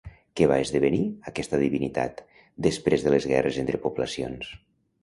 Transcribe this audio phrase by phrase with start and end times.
[0.39, 1.01] Què va esdevenir,
[1.31, 2.25] aquesta divinitat,
[2.69, 4.53] després de les guerres entre poblacions?